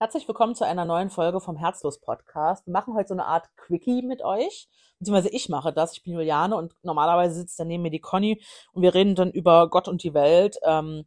[0.00, 2.66] Herzlich willkommen zu einer neuen Folge vom Herzlos Podcast.
[2.66, 4.68] Wir machen heute so eine Art Quickie mit euch,
[4.98, 5.92] beziehungsweise ich mache das.
[5.92, 9.30] Ich bin Juliane und normalerweise sitzt dann neben mir die Conny und wir reden dann
[9.30, 10.58] über Gott und die Welt.
[10.64, 11.04] Ähm,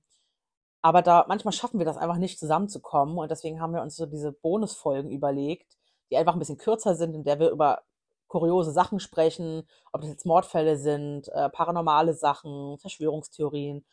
[0.81, 4.05] aber da manchmal schaffen wir das einfach nicht zusammenzukommen und deswegen haben wir uns so
[4.05, 5.75] diese Bonusfolgen überlegt,
[6.09, 7.83] die einfach ein bisschen kürzer sind, in der wir über
[8.27, 13.85] kuriose Sachen sprechen, ob das jetzt Mordfälle sind, äh, paranormale Sachen, Verschwörungstheorien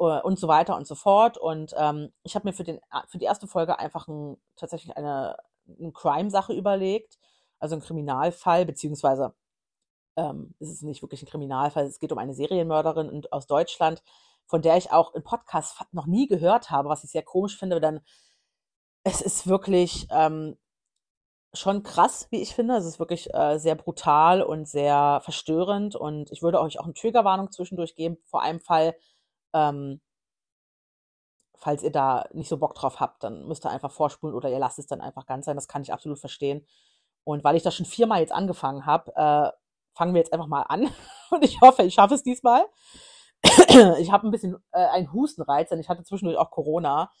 [0.00, 1.36] und so weiter und so fort.
[1.36, 5.36] Und ähm, ich habe mir für, den, für die erste Folge einfach ein, tatsächlich eine,
[5.78, 7.18] eine Crime-Sache überlegt,
[7.58, 9.34] also ein Kriminalfall, beziehungsweise
[10.16, 14.02] ähm, es ist nicht wirklich ein Kriminalfall, es geht um eine Serienmörderin aus Deutschland,
[14.46, 17.80] von der ich auch im Podcast noch nie gehört habe, was ich sehr komisch finde,
[17.80, 18.00] denn
[19.04, 20.56] es ist wirklich ähm,
[21.52, 22.76] schon krass, wie ich finde.
[22.76, 26.94] Es ist wirklich äh, sehr brutal und sehr verstörend und ich würde euch auch eine
[26.94, 28.94] Triggerwarnung zwischendurch geben, vor einem Fall,
[29.52, 30.00] ähm,
[31.60, 34.58] falls ihr da nicht so Bock drauf habt, dann müsst ihr einfach vorspulen oder ihr
[34.58, 35.56] lasst es dann einfach ganz sein.
[35.56, 36.66] Das kann ich absolut verstehen.
[37.24, 39.50] Und weil ich das schon viermal jetzt angefangen habe, äh,
[39.94, 40.88] fangen wir jetzt einfach mal an.
[41.30, 42.64] Und ich hoffe, ich schaffe es diesmal.
[43.42, 47.12] ich habe ein bisschen äh, einen Hustenreiz, denn ich hatte zwischendurch auch Corona.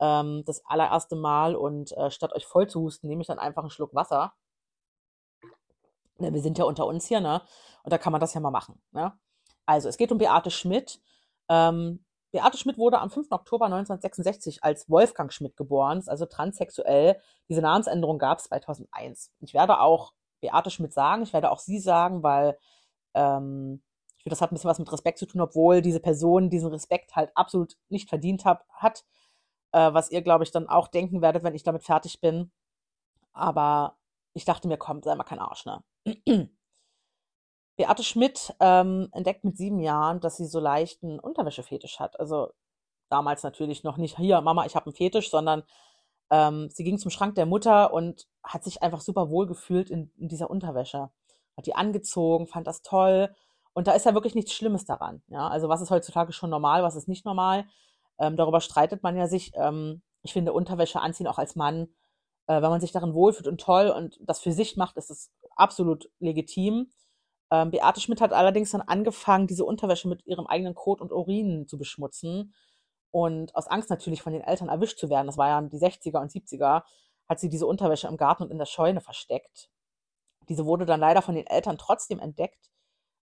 [0.00, 1.54] Ähm, das allererste Mal.
[1.54, 4.34] Und äh, statt euch voll zu husten, nehme ich dann einfach einen Schluck Wasser.
[6.18, 7.42] Ja, wir sind ja unter uns hier, ne?
[7.82, 8.80] Und da kann man das ja mal machen.
[8.92, 9.12] Ne?
[9.66, 11.00] Also, es geht um Beate Schmidt.
[11.48, 13.30] Ähm, Beate Schmidt wurde am 5.
[13.30, 17.20] Oktober 1966 als Wolfgang Schmidt geboren, also transsexuell.
[17.48, 19.32] Diese Namensänderung gab es 2001.
[19.40, 22.58] Ich werde auch Beate Schmidt sagen, ich werde auch sie sagen, weil
[23.14, 23.82] ähm,
[24.16, 26.70] ich finde, das hat ein bisschen was mit Respekt zu tun, obwohl diese Person diesen
[26.70, 29.04] Respekt halt absolut nicht verdient hab, hat,
[29.72, 32.50] äh, was ihr, glaube ich, dann auch denken werdet, wenn ich damit fertig bin.
[33.32, 33.96] Aber
[34.32, 35.84] ich dachte mir, komm, sei mal kein Arsch, ne?
[37.76, 42.18] Beate Schmidt ähm, entdeckt mit sieben Jahren, dass sie so leichten Unterwäschefetisch hat.
[42.20, 42.50] Also
[43.10, 45.64] damals natürlich noch nicht, hier, Mama, ich habe einen Fetisch, sondern
[46.30, 50.10] ähm, sie ging zum Schrank der Mutter und hat sich einfach super wohl gefühlt in,
[50.16, 51.10] in dieser Unterwäsche.
[51.56, 53.34] Hat die angezogen, fand das toll.
[53.72, 55.22] Und da ist ja wirklich nichts Schlimmes daran.
[55.28, 55.48] Ja?
[55.48, 57.66] Also was ist heutzutage schon normal, was ist nicht normal?
[58.18, 59.52] Ähm, darüber streitet man ja sich.
[59.54, 61.88] Ähm, ich finde Unterwäsche anziehen auch als Mann,
[62.46, 65.30] äh, wenn man sich darin wohlfühlt und toll und das für sich macht, ist es
[65.56, 66.90] absolut legitim.
[67.54, 71.66] Ähm, Beate Schmidt hat allerdings dann angefangen, diese Unterwäsche mit ihrem eigenen Kot und Urin
[71.68, 72.54] zu beschmutzen.
[73.10, 76.20] Und aus Angst natürlich von den Eltern erwischt zu werden, das war ja die 60er
[76.20, 76.82] und 70er,
[77.28, 79.70] hat sie diese Unterwäsche im Garten und in der Scheune versteckt.
[80.48, 82.70] Diese wurde dann leider von den Eltern trotzdem entdeckt.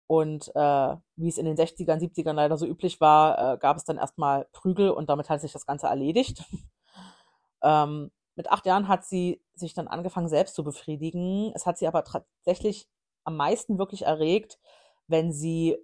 [0.08, 3.86] Und äh, wie es in den 60ern, 70ern leider so üblich war, äh, gab es
[3.86, 6.44] dann erstmal Prügel und damit hat sich das Ganze erledigt.
[7.64, 11.52] ähm, mit acht Jahren hat sie sich dann angefangen, selbst zu befriedigen.
[11.54, 12.88] Es hat sie aber tatsächlich
[13.24, 14.60] am meisten wirklich erregt,
[15.08, 15.78] wenn sie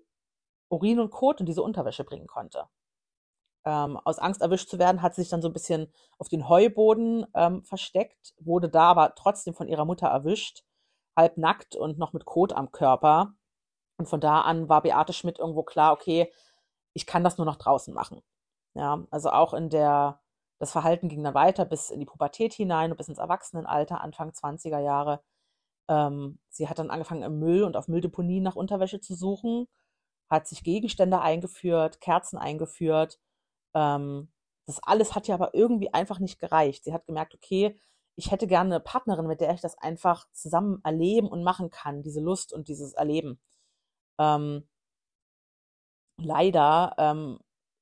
[0.69, 2.67] Urin und Kot in diese Unterwäsche bringen konnte.
[3.65, 6.47] Ähm, aus Angst erwischt zu werden, hat sie sich dann so ein bisschen auf den
[6.47, 10.63] Heuboden ähm, versteckt, wurde da aber trotzdem von ihrer Mutter erwischt,
[11.15, 13.33] halb nackt und noch mit Kot am Körper.
[13.97, 16.31] Und von da an war Beate Schmidt irgendwo klar, okay,
[16.93, 18.21] ich kann das nur noch draußen machen.
[18.75, 20.21] Ja, also auch in der,
[20.59, 24.29] das Verhalten ging dann weiter bis in die Pubertät hinein und bis ins Erwachsenenalter, Anfang
[24.29, 25.21] 20er Jahre.
[25.89, 29.67] Ähm, sie hat dann angefangen im Müll und auf Mülldeponien nach Unterwäsche zu suchen,
[30.29, 33.19] hat sich Gegenstände eingeführt, Kerzen eingeführt.
[33.73, 34.29] Ähm,
[34.65, 36.83] das alles hat ja aber irgendwie einfach nicht gereicht.
[36.83, 37.79] Sie hat gemerkt, okay,
[38.17, 42.01] ich hätte gerne eine Partnerin, mit der ich das einfach zusammen erleben und machen kann,
[42.01, 43.39] diese Lust und dieses Erleben.
[44.19, 44.67] Ähm,
[46.19, 47.39] leider ähm,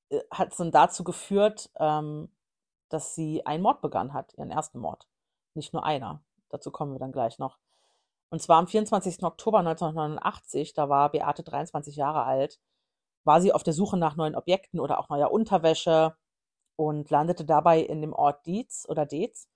[0.10, 2.30] äh, hat es dann dazu geführt, ähm,
[2.90, 5.08] dass sie einen Mord begangen hat, ihren ersten Mord.
[5.56, 6.24] Nicht nur einer.
[6.50, 7.58] Dazu kommen wir dann gleich noch.
[8.30, 9.24] Und zwar am 24.
[9.24, 12.60] Oktober 1989, da war Beate 23 Jahre alt,
[13.24, 16.16] war sie auf der Suche nach neuen Objekten oder auch neuer Unterwäsche
[16.76, 19.48] und landete dabei in dem Ort Dietz oder Deetz.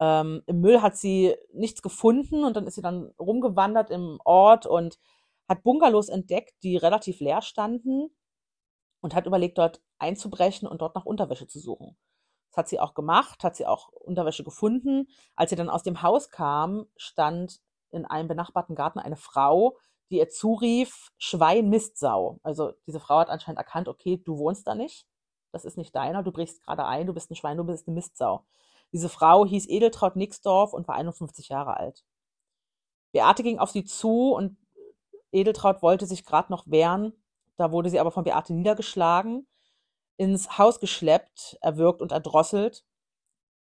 [0.00, 4.66] Ähm, Im Müll hat sie nichts gefunden und dann ist sie dann rumgewandert im Ort
[4.66, 4.98] und
[5.48, 8.10] hat Bungalows entdeckt, die relativ leer standen
[9.00, 11.96] und hat überlegt, dort einzubrechen und dort nach Unterwäsche zu suchen.
[12.50, 15.08] Das hat sie auch gemacht, hat sie auch Unterwäsche gefunden.
[15.34, 17.60] Als sie dann aus dem Haus kam, stand
[17.96, 19.76] in einem benachbarten Garten eine Frau,
[20.10, 22.38] die ihr zurief, Schwein, Mistsau.
[22.42, 25.06] Also diese Frau hat anscheinend erkannt, okay, du wohnst da nicht,
[25.52, 27.94] das ist nicht deiner, du brichst gerade ein, du bist ein Schwein, du bist eine
[27.94, 28.44] Mistsau.
[28.92, 32.04] Diese Frau hieß Edeltraut Nixdorf und war 51 Jahre alt.
[33.12, 34.56] Beate ging auf sie zu und
[35.32, 37.12] Edeltraut wollte sich gerade noch wehren.
[37.56, 39.46] Da wurde sie aber von Beate niedergeschlagen,
[40.16, 42.84] ins Haus geschleppt, erwürgt und erdrosselt.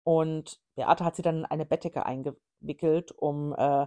[0.04, 3.86] Und Beate hat sie dann in eine Bettdecke eingewickelt, um äh,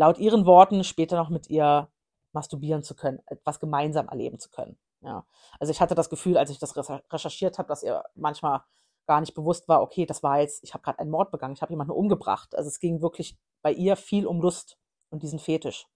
[0.00, 1.90] laut ihren Worten später noch mit ihr
[2.32, 4.78] masturbieren zu können, etwas gemeinsam erleben zu können.
[5.02, 5.26] Ja.
[5.58, 6.74] Also ich hatte das Gefühl, als ich das
[7.12, 8.62] recherchiert habe, dass ihr manchmal
[9.06, 11.60] gar nicht bewusst war, okay, das war jetzt, ich habe gerade einen Mord begangen, ich
[11.60, 12.54] habe jemanden umgebracht.
[12.54, 14.78] Also es ging wirklich bei ihr viel um Lust
[15.10, 15.86] und diesen Fetisch.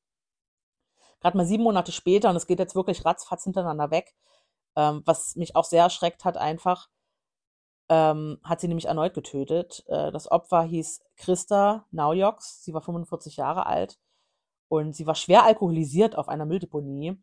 [1.20, 4.14] Gerade mal sieben Monate später, und es geht jetzt wirklich ratzfatz hintereinander weg,
[4.76, 6.90] ähm, was mich auch sehr erschreckt hat einfach,
[7.88, 9.84] ähm, hat sie nämlich erneut getötet.
[9.88, 13.98] Äh, das Opfer hieß Christa Naujoks, sie war 45 Jahre alt
[14.69, 17.22] und sie war schwer alkoholisiert auf einer Mülldeponie,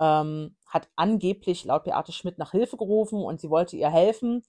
[0.00, 4.44] ähm, hat angeblich laut Beate Schmidt nach Hilfe gerufen und sie wollte ihr helfen,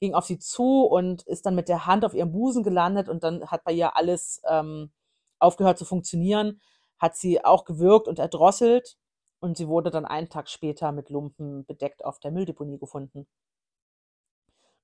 [0.00, 3.22] ging auf sie zu und ist dann mit der Hand auf ihrem Busen gelandet und
[3.24, 4.92] dann hat bei ihr alles ähm,
[5.38, 6.60] aufgehört zu funktionieren,
[6.98, 8.96] hat sie auch gewürgt und erdrosselt
[9.40, 13.26] und sie wurde dann einen Tag später mit Lumpen bedeckt auf der Mülldeponie gefunden.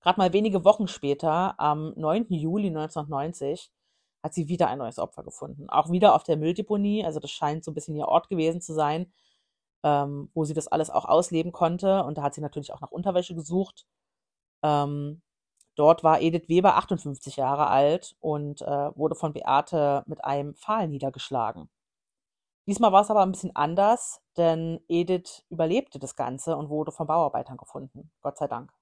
[0.00, 2.26] Gerade mal wenige Wochen später, am 9.
[2.30, 3.70] Juli 1990,
[4.22, 5.68] hat sie wieder ein neues Opfer gefunden.
[5.70, 7.04] Auch wieder auf der Mülldeponie.
[7.04, 9.12] Also das scheint so ein bisschen ihr Ort gewesen zu sein,
[9.84, 12.04] ähm, wo sie das alles auch ausleben konnte.
[12.04, 13.86] Und da hat sie natürlich auch nach Unterwäsche gesucht.
[14.62, 15.22] Ähm,
[15.76, 20.88] dort war Edith Weber 58 Jahre alt und äh, wurde von Beate mit einem Pfahl
[20.88, 21.70] niedergeschlagen.
[22.66, 27.06] Diesmal war es aber ein bisschen anders, denn Edith überlebte das Ganze und wurde von
[27.06, 28.12] Bauarbeitern gefunden.
[28.22, 28.79] Gott sei Dank.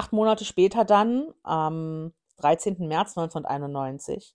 [0.00, 2.88] Acht Monate später dann, am 13.
[2.88, 4.34] März 1991,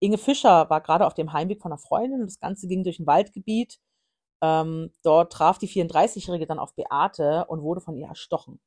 [0.00, 2.98] Inge Fischer war gerade auf dem Heimweg von einer Freundin und das Ganze ging durch
[2.98, 3.78] ein Waldgebiet.
[4.42, 8.60] Ähm, dort traf die 34-Jährige dann auf Beate und wurde von ihr erstochen.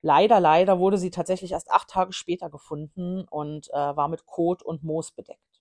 [0.00, 4.62] Leider, leider wurde sie tatsächlich erst acht Tage später gefunden und äh, war mit Kot
[4.62, 5.60] und Moos bedeckt.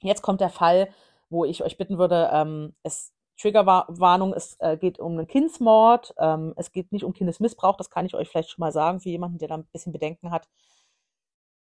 [0.00, 0.88] Jetzt kommt der Fall,
[1.28, 6.54] wo ich euch bitten würde, ähm, es Triggerwarnung, es äh, geht um einen Kindsmord, ähm,
[6.56, 9.38] es geht nicht um Kindesmissbrauch, das kann ich euch vielleicht schon mal sagen, für jemanden,
[9.38, 10.48] der da ein bisschen Bedenken hat.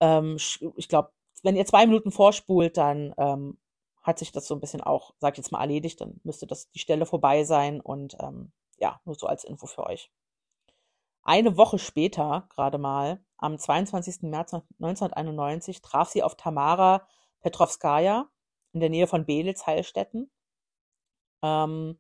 [0.01, 0.37] Ähm,
[0.77, 1.13] ich glaube,
[1.43, 3.59] wenn ihr zwei Minuten vorspult, dann ähm,
[4.03, 6.71] hat sich das so ein bisschen auch, sag ich jetzt mal, erledigt, dann müsste das
[6.71, 10.11] die Stelle vorbei sein und ähm, ja, nur so als Info für euch.
[11.23, 14.23] Eine Woche später, gerade mal, am 22.
[14.23, 17.07] März 1991, traf sie auf Tamara
[17.41, 18.29] Petrovskaya
[18.73, 20.31] in der Nähe von Belitz, Heilstätten.
[21.43, 21.99] Ähm,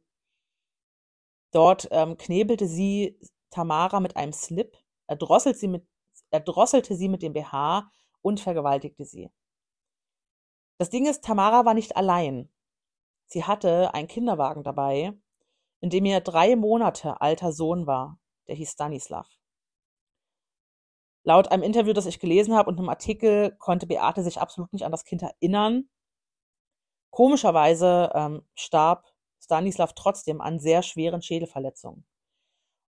[1.52, 3.18] dort ähm, knebelte sie
[3.50, 4.76] Tamara mit einem Slip,
[5.06, 5.86] erdrosselt sie mit,
[6.30, 7.90] erdrosselte sie mit dem BH
[8.22, 9.30] und vergewaltigte sie.
[10.78, 12.48] Das Ding ist, Tamara war nicht allein.
[13.26, 15.12] Sie hatte einen Kinderwagen dabei,
[15.80, 19.28] in dem ihr drei Monate alter Sohn war, der hieß Stanislav.
[21.22, 24.84] Laut einem Interview, das ich gelesen habe und einem Artikel, konnte Beate sich absolut nicht
[24.84, 25.88] an das Kind erinnern.
[27.10, 29.09] Komischerweise ähm, starb
[29.40, 32.04] Stanislav trotzdem an sehr schweren Schädelverletzungen.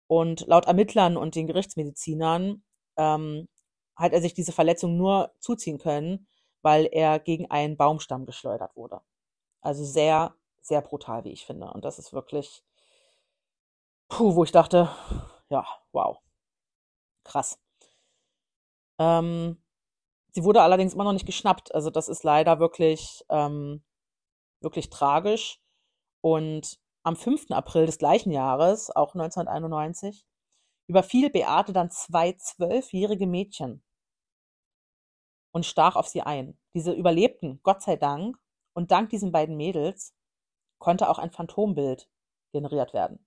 [0.07, 2.63] Und laut Ermittlern und den Gerichtsmedizinern
[2.97, 3.47] ähm,
[3.95, 6.27] hat er sich diese Verletzung nur zuziehen können,
[6.61, 9.01] weil er gegen einen Baumstamm geschleudert wurde.
[9.61, 11.71] Also sehr, sehr brutal, wie ich finde.
[11.71, 12.63] Und das ist wirklich,
[14.09, 14.89] puh, wo ich dachte,
[15.49, 16.19] ja, wow,
[17.23, 17.59] krass.
[18.99, 19.61] Ähm,
[20.31, 21.73] sie wurde allerdings immer noch nicht geschnappt.
[21.73, 23.83] Also das ist leider wirklich, ähm,
[24.61, 25.61] wirklich tragisch.
[26.21, 27.51] Und am 5.
[27.51, 30.25] April des gleichen Jahres, auch 1991,
[30.87, 33.83] überfiel Beate dann zwei zwölfjährige Mädchen
[35.51, 36.57] und stach auf sie ein.
[36.73, 38.37] Diese überlebten, Gott sei Dank,
[38.73, 40.13] und dank diesen beiden Mädels
[40.79, 42.09] konnte auch ein Phantombild
[42.51, 43.25] generiert werden.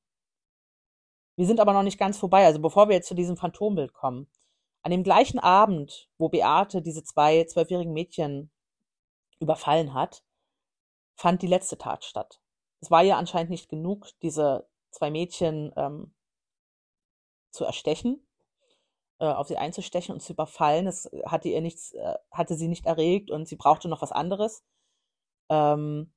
[1.37, 2.47] Wir sind aber noch nicht ganz vorbei.
[2.47, 4.29] Also bevor wir jetzt zu diesem Phantombild kommen,
[4.83, 8.51] an dem gleichen Abend, wo Beate diese zwei zwölfjährigen Mädchen
[9.41, 10.25] überfallen hat,
[11.17, 12.41] fand die letzte Tat statt.
[12.85, 16.15] Es war ihr anscheinend nicht genug, diese zwei Mädchen ähm,
[17.51, 18.27] zu erstechen,
[19.21, 20.87] äh, auf sie einzustechen und zu überfallen.
[20.87, 24.65] Es hatte ihr nichts, äh, hatte sie nicht erregt und sie brauchte noch was anderes.
[25.49, 26.13] Ähm,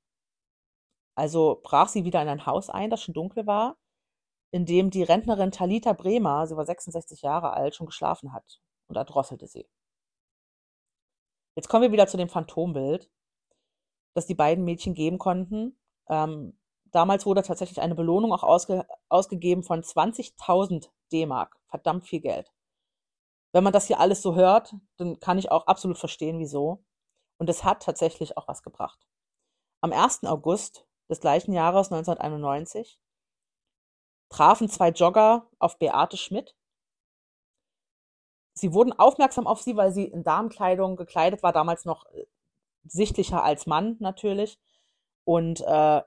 [1.16, 3.78] also brach sie wieder in ein Haus ein, das schon dunkel war
[4.52, 8.96] in dem die Rentnerin Talita Bremer, sie war 66 Jahre alt, schon geschlafen hat und
[8.96, 9.68] erdrosselte sie.
[11.56, 13.10] Jetzt kommen wir wieder zu dem Phantombild,
[14.14, 15.78] das die beiden Mädchen geben konnten.
[16.08, 16.57] Ähm,
[16.92, 21.58] damals wurde tatsächlich eine Belohnung auch ausge ausgegeben von 20.000 D-Mark.
[21.68, 22.52] Verdammt viel Geld.
[23.54, 26.84] Wenn man das hier alles so hört, dann kann ich auch absolut verstehen, wieso.
[27.38, 29.08] Und es hat tatsächlich auch was gebracht.
[29.82, 30.26] Am 1.
[30.26, 33.00] August des gleichen Jahres 1991
[34.30, 36.56] trafen zwei Jogger auf Beate Schmidt.
[38.54, 42.26] Sie wurden aufmerksam auf sie, weil sie in Damenkleidung gekleidet war, damals noch äh,
[42.86, 44.60] sichtlicher als Mann natürlich
[45.24, 46.02] und äh,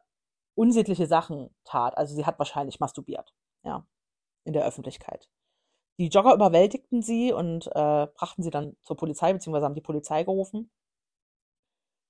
[0.61, 1.97] unsittliche Sachen tat.
[1.97, 3.87] Also sie hat wahrscheinlich masturbiert, ja,
[4.45, 5.31] in der Öffentlichkeit.
[5.99, 10.23] Die Jogger überwältigten sie und äh, brachten sie dann zur Polizei, beziehungsweise haben die Polizei
[10.25, 10.71] gerufen.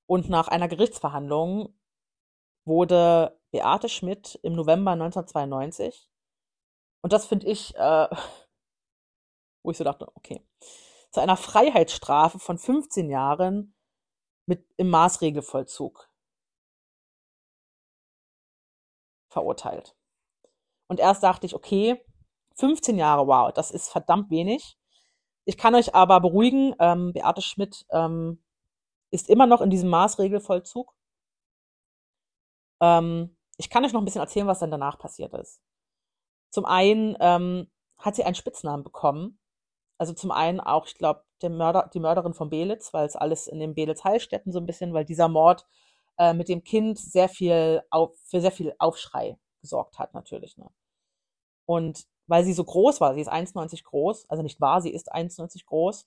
[0.06, 1.78] Und nach einer Gerichtsverhandlung
[2.64, 6.08] wurde Beate Schmidt im November 1992,
[7.02, 8.08] und das finde ich äh,
[9.62, 10.44] wo ich so dachte, okay,
[11.10, 13.74] zu einer Freiheitsstrafe von 15 Jahren
[14.46, 16.09] mit im Maßregelvollzug
[19.30, 19.96] verurteilt.
[20.88, 22.04] Und erst dachte ich, okay,
[22.56, 24.76] 15 Jahre, wow, das ist verdammt wenig.
[25.44, 28.42] Ich kann euch aber beruhigen, ähm, Beate Schmidt ähm,
[29.10, 30.94] ist immer noch in diesem Maßregelvollzug.
[32.80, 35.60] Ähm, ich kann euch noch ein bisschen erzählen, was dann danach passiert ist.
[36.50, 39.38] Zum einen ähm, hat sie einen Spitznamen bekommen.
[39.98, 43.60] Also zum einen auch, ich glaube, Mörder, die Mörderin von Belitz, weil es alles in
[43.60, 45.66] den Belitz-Heilstätten so ein bisschen, weil dieser Mord
[46.20, 50.58] äh, mit dem Kind sehr viel auf, für sehr viel Aufschrei gesorgt hat, natürlich.
[50.58, 50.70] Ne?
[51.66, 55.12] Und weil sie so groß war, sie ist 1,90 groß, also nicht war, sie ist
[55.12, 56.06] 1,90 groß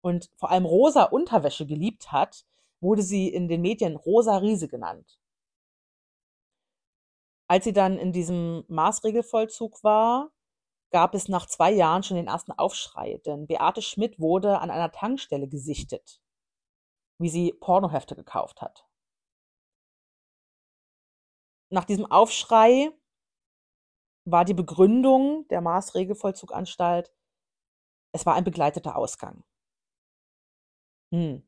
[0.00, 2.46] und vor allem rosa Unterwäsche geliebt hat,
[2.80, 5.20] wurde sie in den Medien Rosa Riese genannt.
[7.46, 10.30] Als sie dann in diesem Maßregelvollzug war,
[10.90, 14.90] gab es nach zwei Jahren schon den ersten Aufschrei, denn Beate Schmidt wurde an einer
[14.90, 16.22] Tankstelle gesichtet,
[17.18, 18.89] wie sie Pornohefte gekauft hat.
[21.70, 22.90] Nach diesem Aufschrei
[24.24, 27.12] war die Begründung der Maßregelvollzuganstalt,
[28.12, 29.44] es war ein begleiteter Ausgang.
[31.12, 31.42] Hm,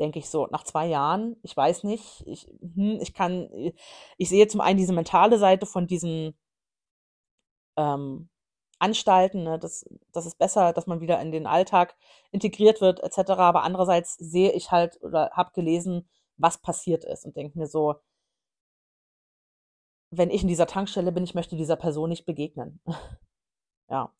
[0.00, 3.50] denke ich so, nach zwei Jahren, ich weiß nicht, ich, hm, ich kann,
[4.18, 6.36] ich sehe zum einen diese mentale Seite von diesen
[7.76, 8.28] ähm,
[8.78, 11.96] Anstalten, ne, das, das ist besser, dass man wieder in den Alltag
[12.32, 13.30] integriert wird, etc.
[13.32, 17.96] Aber andererseits sehe ich halt oder habe gelesen, was passiert ist und denke mir so,
[20.16, 22.80] wenn ich in dieser Tankstelle bin, ich möchte dieser Person nicht begegnen.
[23.88, 24.12] ja.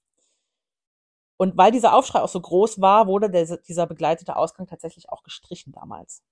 [1.37, 5.23] Und weil dieser Aufschrei auch so groß war, wurde der, dieser begleitete Ausgang tatsächlich auch
[5.23, 6.23] gestrichen damals.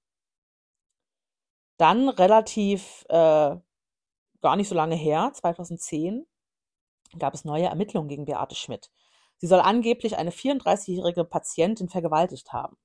[1.77, 3.57] Dann relativ äh,
[4.43, 6.27] gar nicht so lange her, 2010,
[7.19, 8.91] gab es neue Ermittlungen gegen Beate Schmidt.
[9.39, 12.77] Sie soll angeblich eine 34-jährige Patientin vergewaltigt haben.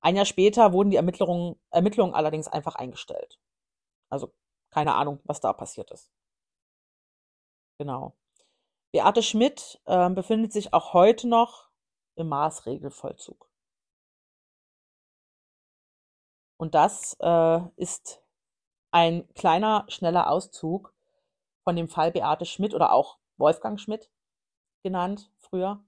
[0.00, 3.38] Ein Jahr später wurden die Ermittlungen, Ermittlungen allerdings einfach eingestellt.
[4.10, 4.32] Also
[4.70, 6.10] keine Ahnung, was da passiert ist.
[7.78, 8.16] Genau.
[8.92, 11.68] Beate Schmidt äh, befindet sich auch heute noch
[12.16, 13.50] im Maßregelvollzug.
[16.58, 18.22] Und das äh, ist
[18.90, 20.94] ein kleiner, schneller Auszug
[21.64, 24.10] von dem Fall Beate Schmidt oder auch Wolfgang Schmidt
[24.82, 25.84] genannt früher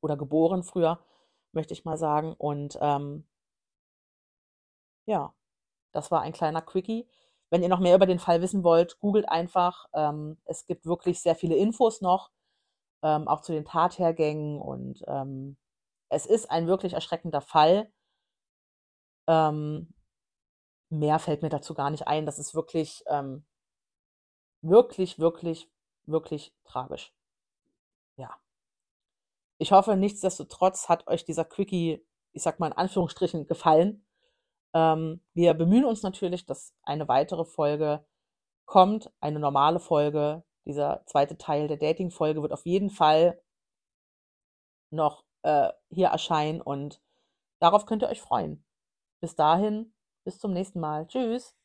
[0.00, 1.04] oder geboren früher,
[1.52, 2.34] möchte ich mal sagen.
[2.34, 3.26] Und ähm,
[5.06, 5.34] ja,
[5.92, 7.06] das war ein kleiner Quickie.
[7.50, 9.86] Wenn ihr noch mehr über den Fall wissen wollt, googelt einfach.
[9.94, 12.30] Ähm, es gibt wirklich sehr viele Infos noch,
[13.02, 14.60] ähm, auch zu den Tathergängen.
[14.60, 15.56] Und ähm,
[16.10, 17.90] es ist ein wirklich erschreckender Fall.
[19.26, 19.94] Ähm,
[20.90, 22.26] mehr fällt mir dazu gar nicht ein.
[22.26, 23.44] Das ist wirklich, ähm,
[24.62, 25.70] wirklich, wirklich,
[26.06, 27.14] wirklich tragisch.
[28.16, 28.36] Ja.
[29.58, 34.04] Ich hoffe, nichtsdestotrotz hat euch dieser Quickie, ich sag mal in Anführungsstrichen, gefallen.
[34.74, 38.04] Ähm, wir bemühen uns natürlich, dass eine weitere Folge
[38.66, 40.44] kommt, eine normale Folge.
[40.66, 43.40] Dieser zweite Teil der Dating-Folge wird auf jeden Fall
[44.90, 47.00] noch äh, hier erscheinen und
[47.60, 48.64] darauf könnt ihr euch freuen.
[49.20, 49.94] Bis dahin,
[50.24, 51.06] bis zum nächsten Mal.
[51.06, 51.57] Tschüss.